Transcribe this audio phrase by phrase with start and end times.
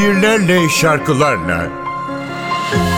[0.00, 1.68] şiirlerle, şarkılarla.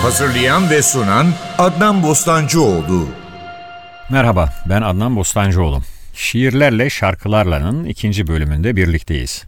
[0.02, 1.26] Hazırlayan ve sunan
[1.58, 3.08] Adnan Bostancıoğlu.
[4.10, 5.82] Merhaba, ben Adnan Bostancıoğlu.
[6.14, 9.44] Şiirlerle Şarkılarla'nın ikinci bölümünde birlikteyiz.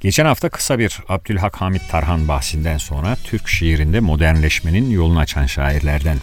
[0.00, 6.18] Geçen hafta kısa bir Abdülhak Hamit Tarhan bahsinden sonra Türk şiirinde modernleşmenin yolunu açan şairlerden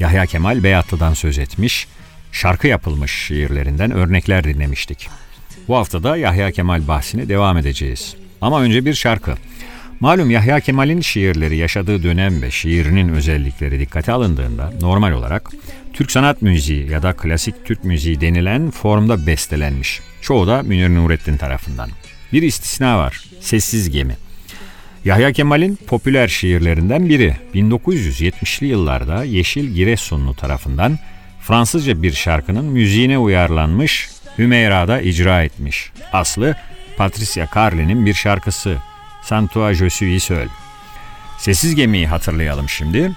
[0.00, 1.88] Yahya Kemal Beyatlı'dan söz etmiş,
[2.32, 5.08] şarkı yapılmış şiirlerinden örnekler dinlemiştik.
[5.68, 8.16] Bu hafta da Yahya Kemal bahsine devam edeceğiz.
[8.40, 9.34] Ama önce bir şarkı.
[10.02, 15.50] Malum Yahya Kemal'in şiirleri yaşadığı dönem ve şiirinin özellikleri dikkate alındığında normal olarak
[15.92, 20.00] Türk sanat müziği ya da klasik Türk müziği denilen formda bestelenmiş.
[20.20, 21.90] Çoğu da Münir Nurettin tarafından.
[22.32, 23.24] Bir istisna var.
[23.40, 24.16] Sessiz Gemi.
[25.04, 30.98] Yahya Kemal'in popüler şiirlerinden biri 1970'li yıllarda Yeşil Giresunlu tarafından
[31.40, 34.08] Fransızca bir şarkının müziğine uyarlanmış
[34.38, 35.92] Hümeyra'da icra etmiş.
[36.12, 36.54] Aslı
[36.96, 38.76] Patricia Carly'nin bir şarkısı
[39.22, 40.48] Santua suis seul.
[41.38, 43.12] Sessiz gemiyi hatırlayalım şimdi.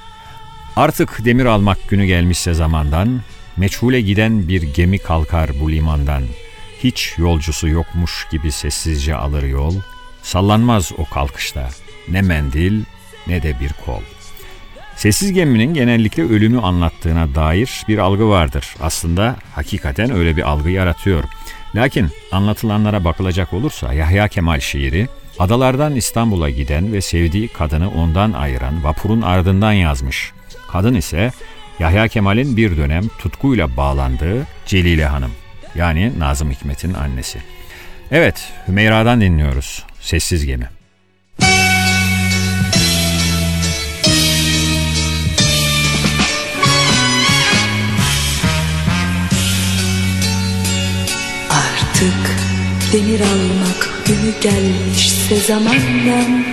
[0.76, 3.22] Artık demir almak günü gelmişse zamandan,
[3.58, 6.24] meçhule giden bir gemi kalkar bu limandan.
[6.84, 9.76] Hiç yolcusu yokmuş gibi sessizce alır yol,
[10.24, 11.70] sallanmaz o kalkışta
[12.08, 12.84] ne mendil
[13.28, 14.02] ne de bir kol.
[14.96, 18.76] Sessiz geminin genellikle ölümü anlattığına dair bir algı vardır.
[18.80, 21.24] Aslında hakikaten öyle bir algı yaratıyor.
[21.76, 25.08] Lakin anlatılanlara bakılacak olursa Yahya Kemal şiiri
[25.40, 30.32] adalardan İstanbul'a giden ve sevdiği kadını ondan ayıran vapurun ardından yazmış.
[30.72, 31.32] Kadın ise
[31.80, 35.32] Yahya Kemal'in bir dönem tutkuyla bağlandığı Celile Hanım
[35.76, 37.40] yani Nazım Hikmet'in annesi.
[38.12, 40.70] Evet Hümeyra'dan dinliyoruz Sessiz Gemi.
[51.50, 52.38] Artık
[52.94, 56.46] demir almak günü gelmişse zamandan.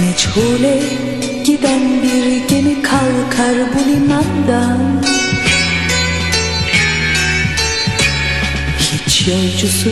[0.00, 0.82] Meçhule
[1.44, 5.02] giden bir gemi kalkar bu limandan.
[8.78, 9.90] Hiç yolcusu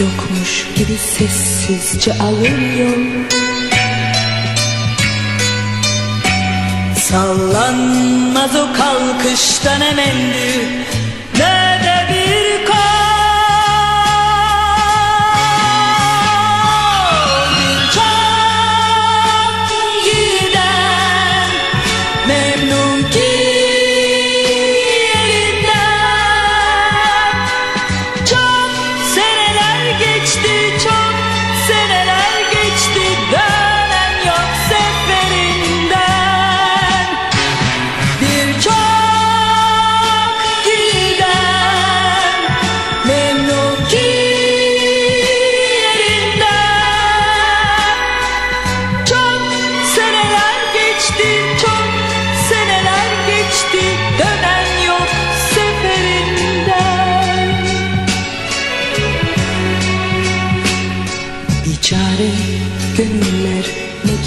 [0.00, 2.60] yokmuş gibi sessizce alır
[6.96, 10.90] Sallanmaz o kalkıştan emendi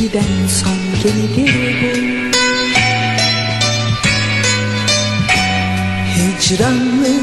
[0.04, 1.92] giden son gemidir bu.
[6.16, 7.14] Hicranlı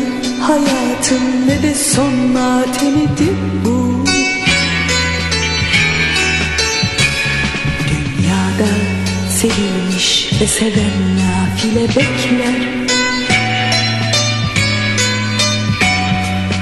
[0.40, 4.04] hayatın ne de son matemidir bu.
[7.88, 8.72] Dünyada
[9.30, 12.60] sevilmiş ve seven nafile bekler.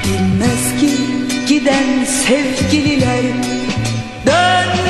[0.04, 0.90] Bilmez ki
[1.48, 3.22] giden sevgililer
[4.26, 4.87] dönmeyecekler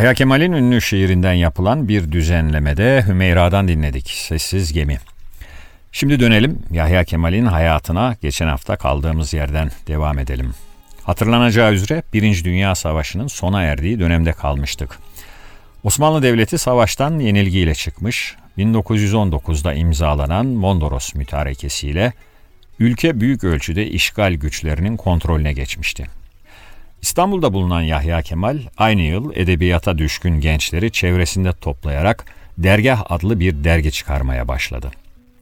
[0.00, 4.10] Yahya Kemal'in ünlü şiirinden yapılan bir düzenlemede Hümeyra'dan dinledik.
[4.10, 4.98] Sessiz Gemi.
[5.92, 10.54] Şimdi dönelim Yahya Kemal'in hayatına geçen hafta kaldığımız yerden devam edelim.
[11.04, 14.98] Hatırlanacağı üzere Birinci Dünya Savaşı'nın sona erdiği dönemde kalmıştık.
[15.84, 22.12] Osmanlı Devleti savaştan yenilgiyle çıkmış, 1919'da imzalanan Mondros Mütarekesi'yle
[22.78, 26.19] ülke büyük ölçüde işgal güçlerinin kontrolüne geçmişti.
[27.02, 32.24] İstanbul'da bulunan Yahya Kemal aynı yıl edebiyata düşkün gençleri çevresinde toplayarak
[32.58, 34.90] Dergah adlı bir dergi çıkarmaya başladı.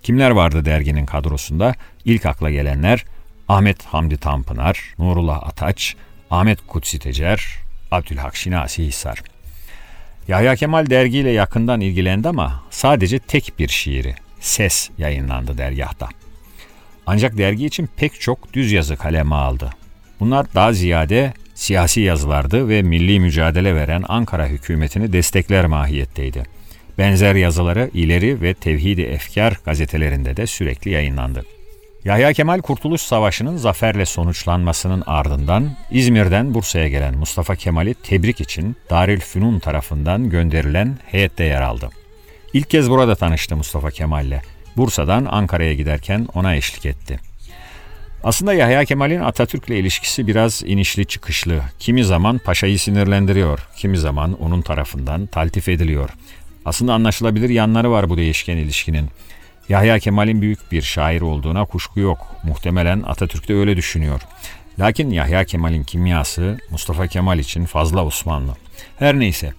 [0.02, 1.74] Kimler vardı derginin kadrosunda?
[2.04, 3.04] İlk akla gelenler
[3.48, 5.96] Ahmet Hamdi Tanpınar, Nurullah Ataç,
[6.30, 7.54] Ahmet Kutsi Tecer,
[7.90, 9.22] Abdülhak Şinasi Hisar.
[10.28, 16.08] Yahya Kemal dergiyle yakından ilgilendi ama sadece tek bir şiiri, Ses yayınlandı dergahta.
[17.06, 19.70] Ancak dergi için pek çok düz yazı kaleme aldı.
[20.20, 26.42] Bunlar daha ziyade siyasi yazılardı ve milli mücadele veren Ankara hükümetini destekler mahiyetteydi.
[26.98, 31.44] Benzer yazıları İleri ve Tevhid-i Efkar gazetelerinde de sürekli yayınlandı.
[32.04, 39.58] Yahya Kemal Kurtuluş Savaşı'nın zaferle sonuçlanmasının ardından İzmir'den Bursa'ya gelen Mustafa Kemal'i tebrik için Darülfünun
[39.58, 41.90] tarafından gönderilen heyette yer aldı.
[42.52, 44.40] İlk kez burada tanıştı Mustafa Kemal'le.
[44.76, 47.27] Bursa'dan Ankara'ya giderken ona eşlik etti.
[48.24, 51.62] Aslında Yahya Kemal'in Atatürk'le ilişkisi biraz inişli çıkışlı.
[51.78, 56.10] Kimi zaman paşayı sinirlendiriyor, kimi zaman onun tarafından taltif ediliyor.
[56.64, 59.08] Aslında anlaşılabilir yanları var bu değişken ilişkinin.
[59.68, 62.36] Yahya Kemal'in büyük bir şair olduğuna kuşku yok.
[62.42, 64.20] Muhtemelen Atatürk de öyle düşünüyor.
[64.78, 68.52] Lakin Yahya Kemal'in kimyası Mustafa Kemal için fazla Osmanlı.
[68.98, 69.52] Her neyse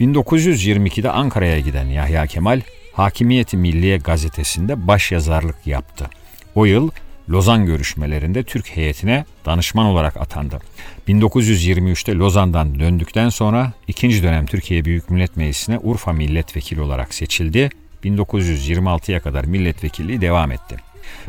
[0.00, 2.60] 1922'de Ankara'ya giden Yahya Kemal
[2.92, 6.10] Hakimiyeti Milliye gazetesinde başyazarlık yaptı.
[6.54, 6.90] O yıl
[7.30, 10.60] Lozan görüşmelerinde Türk heyetine danışman olarak atandı.
[11.08, 17.70] 1923'te Lozan'dan döndükten sonra ikinci dönem Türkiye Büyük Millet Meclisi'ne Urfa milletvekili olarak seçildi.
[18.04, 20.76] 1926'ya kadar milletvekilliği devam etti.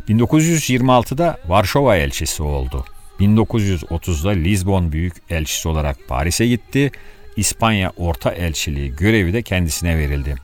[0.08, 2.84] 1926'da Varşova elçisi oldu.
[3.20, 6.90] 1930'da Lizbon Büyük Elçisi olarak Paris'e gitti.
[7.36, 10.34] İspanya Orta Elçiliği görevi de kendisine verildi.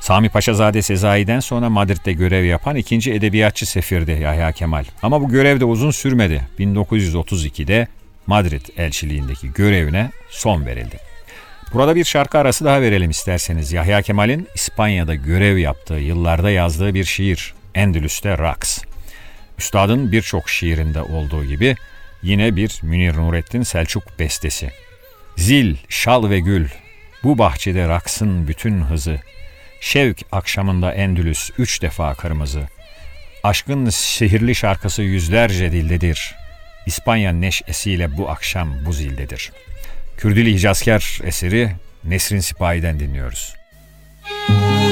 [0.00, 4.84] Sami Paşazade Sezai'den sonra Madrid'de görev yapan ikinci edebiyatçı sefirdi Yahya Kemal.
[5.02, 6.42] Ama bu görev de uzun sürmedi.
[6.58, 7.88] 1932'de
[8.26, 10.98] Madrid elçiliğindeki görevine son verildi.
[11.72, 13.72] Burada bir şarkı arası daha verelim isterseniz.
[13.72, 17.54] Yahya Kemal'in İspanya'da görev yaptığı yıllarda yazdığı bir şiir.
[17.74, 18.78] Endülüs'te Raks.
[19.58, 21.76] Üstadın birçok şiirinde olduğu gibi
[22.22, 24.70] yine bir Münir Nurettin Selçuk bestesi.
[25.36, 26.68] Zil, şal ve gül,
[27.24, 29.20] bu bahçede raksın bütün hızı.
[29.80, 32.68] Şevk akşamında Endülüs üç defa kırmızı.
[33.42, 36.34] Aşkın sihirli şarkısı yüzlerce dildedir.
[36.86, 39.52] İspanya neşesiyle bu akşam bu zildedir.
[40.16, 41.72] Kürdili Hicazkar eseri
[42.04, 43.54] Nesrin Sipahi'den dinliyoruz.
[44.48, 44.87] Zil,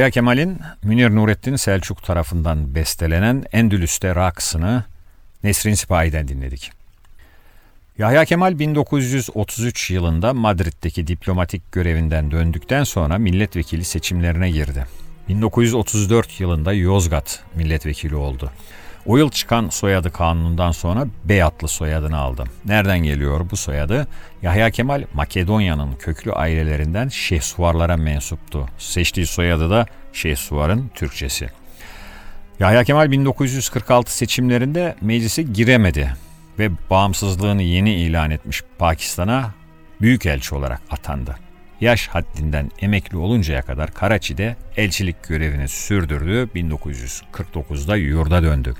[0.00, 4.84] Yahya Kemal'in Münir Nurettin Selçuk tarafından bestelenen Endülüs'te Raksını
[5.44, 6.72] Nesrin Sipahi'den dinledik.
[7.98, 14.86] Yahya Kemal 1933 yılında Madrid'deki diplomatik görevinden döndükten sonra milletvekili seçimlerine girdi.
[15.28, 18.52] 1934 yılında Yozgat milletvekili oldu.
[19.06, 22.44] O yıl çıkan soyadı kanunundan sonra Beyatlı soyadını aldı.
[22.64, 24.06] Nereden geliyor bu soyadı?
[24.42, 28.68] Yahya Kemal Makedonya'nın köklü ailelerinden Şehsuvarlara mensuptu.
[28.78, 31.50] Seçtiği soyadı da Şehsuvar'ın Türkçesi.
[32.60, 36.14] Yahya Kemal 1946 seçimlerinde meclise giremedi
[36.58, 39.54] ve bağımsızlığını yeni ilan etmiş Pakistan'a
[40.00, 41.36] büyükelçi olarak atandı.
[41.80, 46.48] Yaş haddinden emekli oluncaya kadar Karaçi'de elçilik görevini sürdürdü.
[46.54, 48.74] 1949'da yurda döndü.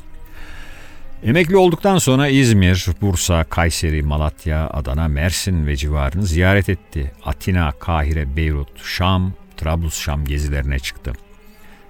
[1.25, 7.13] Emekli olduktan sonra İzmir, Bursa, Kayseri, Malatya, Adana, Mersin ve civarını ziyaret etti.
[7.25, 11.13] Atina, Kahire, Beyrut, Şam, Trablus-Şam gezilerine çıktı.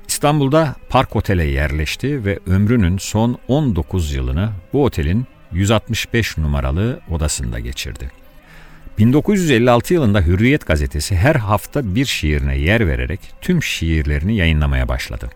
[0.09, 8.11] İstanbul'da Park Otel'e yerleşti ve ömrünün son 19 yılını bu otelin 165 numaralı odasında geçirdi.
[8.99, 15.31] 1956 yılında Hürriyet gazetesi her hafta bir şiirine yer vererek tüm şiirlerini yayınlamaya başladı.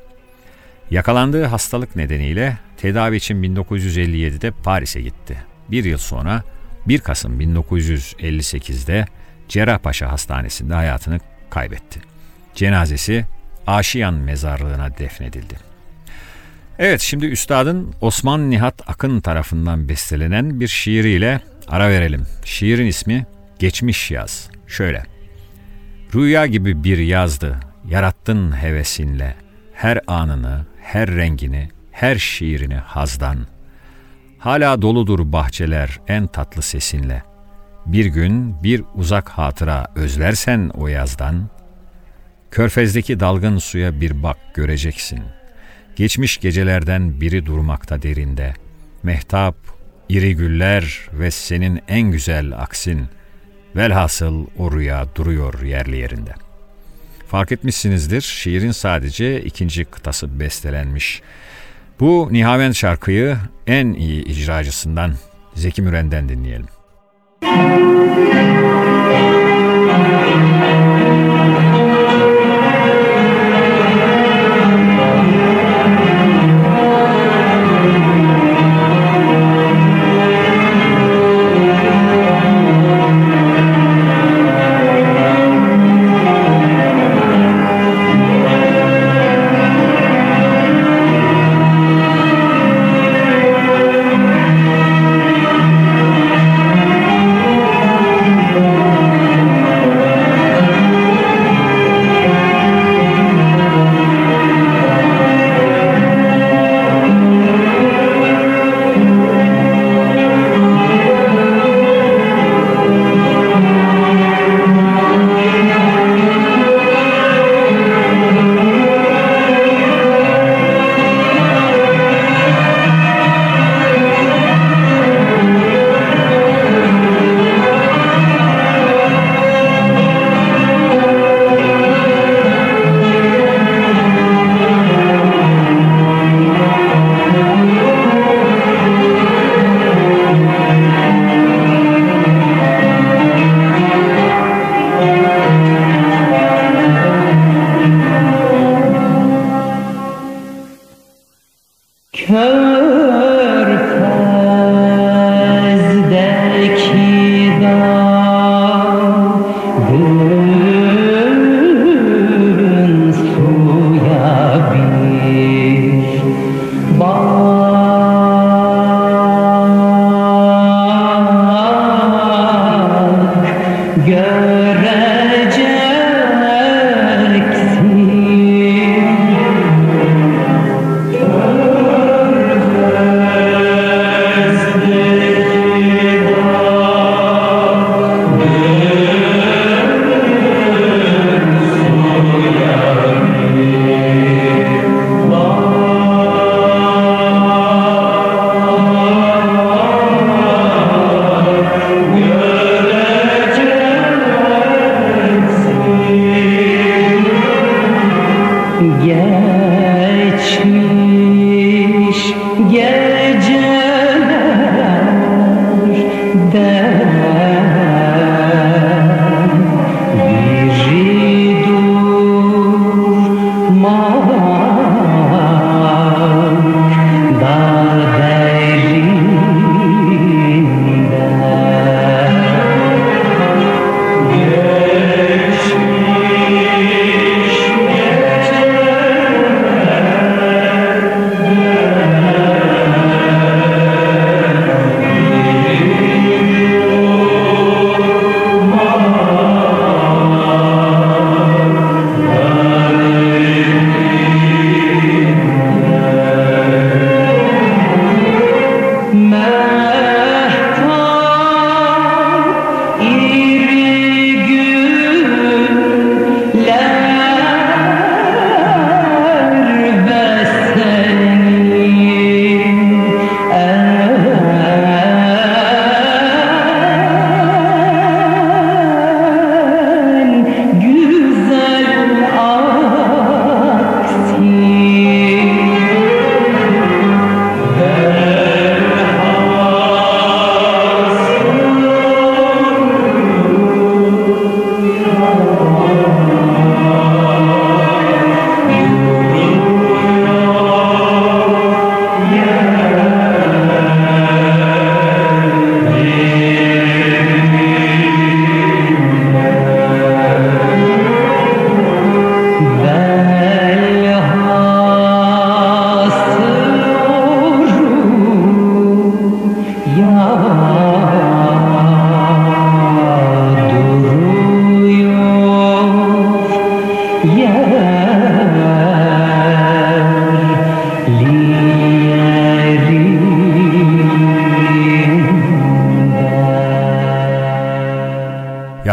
[0.90, 5.36] Yakalandığı hastalık nedeniyle tedavi için 1957'de Paris'e gitti.
[5.70, 6.42] Bir yıl sonra
[6.88, 9.06] 1 Kasım 1958'de
[9.48, 12.00] Cerrahpaşa Hastanesi'nde hayatını kaybetti.
[12.54, 13.24] Cenazesi
[13.66, 15.54] Aşiyan mezarlığına defnedildi.
[16.78, 22.26] Evet şimdi üstadın Osman Nihat Akın tarafından bestelenen bir şiiriyle ara verelim.
[22.44, 23.26] Şiirin ismi
[23.58, 24.50] Geçmiş Yaz.
[24.66, 25.02] Şöyle.
[26.14, 29.34] Rüya gibi bir yazdı, yarattın hevesinle.
[29.72, 33.46] Her anını, her rengini, her şiirini hazdan.
[34.38, 37.22] Hala doludur bahçeler en tatlı sesinle.
[37.86, 41.48] Bir gün bir uzak hatıra özlersen o yazdan,
[42.54, 45.20] Körfezdeki dalgın suya bir bak göreceksin.
[45.96, 48.54] Geçmiş gecelerden biri durmakta derinde.
[49.02, 49.56] Mehtap,
[50.08, 53.08] iri güller ve senin en güzel aksin.
[53.76, 56.34] Velhasıl o rüya duruyor yerli yerinde.
[57.28, 61.22] Fark etmişsinizdir şiirin sadece ikinci kıtası bestelenmiş.
[62.00, 65.14] Bu Nihavend şarkıyı en iyi icracısından
[65.54, 66.66] Zeki Müren'den dinleyelim.
[67.42, 68.53] Güzel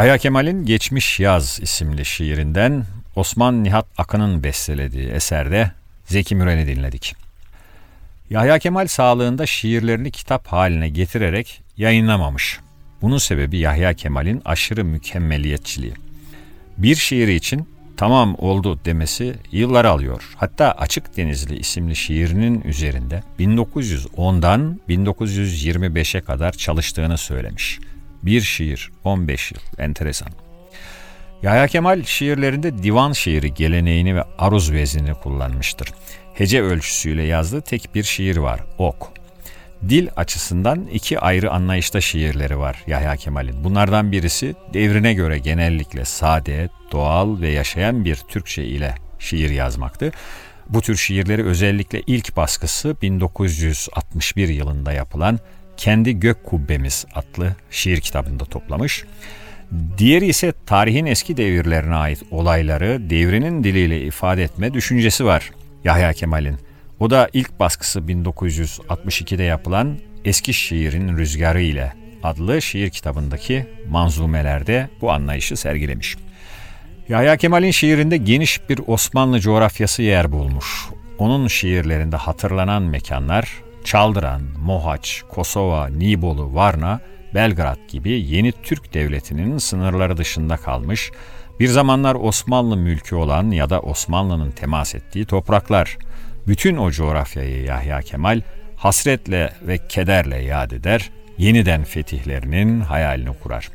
[0.01, 2.85] Yahya Kemal'in Geçmiş Yaz isimli şiirinden
[3.15, 5.71] Osman Nihat Akın'ın bestelediği eserde
[6.05, 7.15] Zeki Müren'i dinledik.
[8.29, 12.59] Yahya Kemal sağlığında şiirlerini kitap haline getirerek yayınlamamış.
[13.01, 15.93] Bunun sebebi Yahya Kemal'in aşırı mükemmeliyetçiliği.
[16.77, 20.33] Bir şiiri için tamam oldu demesi yıllar alıyor.
[20.35, 27.79] Hatta Açık Denizli isimli şiirinin üzerinde 1910'dan 1925'e kadar çalıştığını söylemiş.
[28.23, 30.29] Bir şiir 15 yıl enteresan.
[31.41, 35.87] Yahya Kemal şiirlerinde divan şiiri geleneğini ve aruz veznini kullanmıştır.
[36.33, 39.11] Hece ölçüsüyle yazdığı tek bir şiir var, Ok.
[39.89, 43.63] Dil açısından iki ayrı anlayışta şiirleri var Yahya Kemal'in.
[43.63, 50.11] Bunlardan birisi devrine göre genellikle sade, doğal ve yaşayan bir Türkçe ile şiir yazmaktı.
[50.69, 55.39] Bu tür şiirleri özellikle ilk baskısı 1961 yılında yapılan
[55.81, 59.03] Kendi Gök Kubbemiz adlı şiir kitabında toplamış.
[59.97, 65.51] Diğeri ise tarihin eski devirlerine ait olayları devrinin diliyle ifade etme düşüncesi var
[65.83, 66.57] Yahya Kemal'in.
[66.99, 75.11] O da ilk baskısı 1962'de yapılan Eski Şiirin Rüzgarı ile adlı şiir kitabındaki manzumelerde bu
[75.11, 76.15] anlayışı sergilemiş.
[77.09, 80.89] Yahya Kemal'in şiirinde geniş bir Osmanlı coğrafyası yer bulmuş.
[81.17, 86.99] Onun şiirlerinde hatırlanan mekanlar Çaldıran, Mohaç, Kosova, Nibolu, Varna,
[87.33, 91.11] Belgrad gibi yeni Türk devletinin sınırları dışında kalmış,
[91.59, 95.97] bir zamanlar Osmanlı mülkü olan ya da Osmanlı'nın temas ettiği topraklar.
[96.47, 98.41] Bütün o coğrafyayı Yahya Kemal
[98.75, 103.69] hasretle ve kederle yad eder, yeniden fetihlerinin hayalini kurar.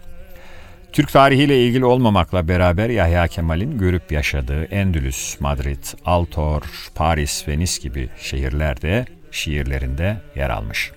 [0.92, 6.62] Türk tarihiyle ilgili olmamakla beraber Yahya Kemal'in görüp yaşadığı Endülüs, Madrid, Altor,
[6.94, 10.92] Paris ve Nis gibi şehirlerde şiirlerinde yer almış.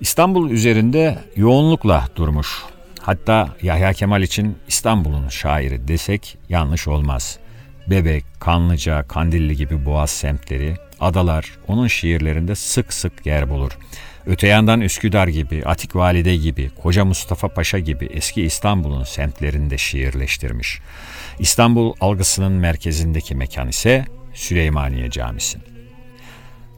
[0.00, 2.48] İstanbul üzerinde yoğunlukla durmuş.
[3.00, 7.38] Hatta Yahya Kemal için İstanbul'un şairi desek yanlış olmaz.
[7.86, 13.72] Bebek, Kanlıca, Kandilli gibi boğaz semtleri, adalar onun şiirlerinde sık sık yer bulur.
[14.26, 20.80] Öte yandan Üsküdar gibi, Atik Valide gibi, Koca Mustafa Paşa gibi eski İstanbul'un semtlerinde şiirleştirmiş.
[21.38, 25.71] İstanbul algısının merkezindeki mekan ise Süleymaniye Camisi.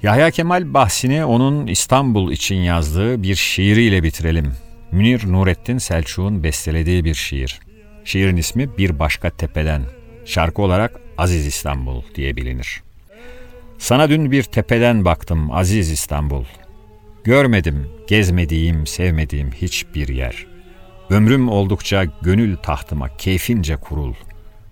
[0.02, 4.52] Yahya Kemal bahsini onun İstanbul için yazdığı bir şiiriyle bitirelim.
[4.92, 7.60] Münir Nurettin Selçuk'un bestelediği bir şiir.
[8.04, 9.82] Şiirin ismi Bir Başka Tepeden.
[10.24, 12.82] Şarkı olarak Aziz İstanbul diye bilinir.
[13.78, 16.44] Sana dün bir tepeden baktım Aziz İstanbul.
[17.24, 20.46] Görmedim, gezmediğim, sevmediğim hiçbir yer.
[21.10, 24.14] Ömrüm oldukça gönül tahtıma keyfince kurul.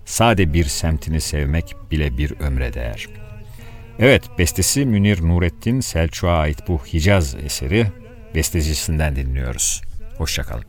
[0.04, 3.21] Sade bir semtini sevmek bile bir ömre değer.''
[4.02, 7.86] Evet, bestesi Münir Nurettin Selçuk'a ait bu Hicaz eseri
[8.34, 9.82] bestecisinden dinliyoruz.
[10.18, 10.64] Hoşçakalın.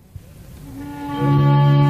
[1.22, 1.83] Müzik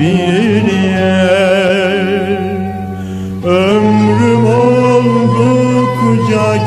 [0.00, 2.06] bir yer
[3.44, 5.76] Ömrüm oldukça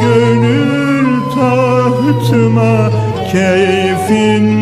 [0.02, 2.92] gönül tahtıma
[3.32, 4.59] keyfin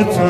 [0.00, 0.29] Satan.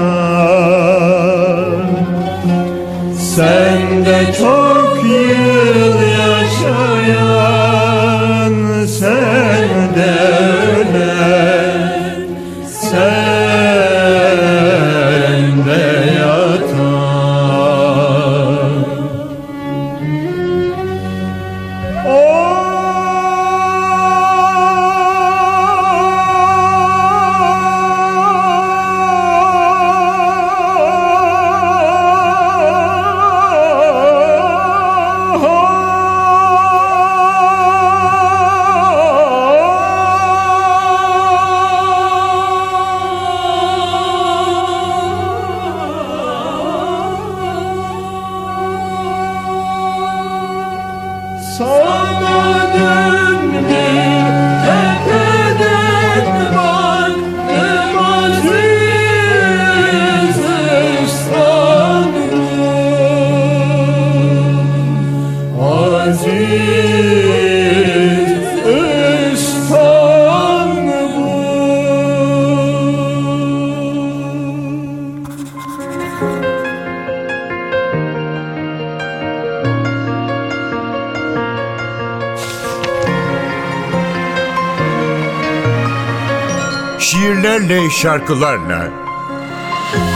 [88.03, 88.89] şarkılarla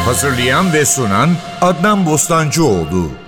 [0.04, 3.23] hazırlayan ve sunan Adnan Bostancıoğlu.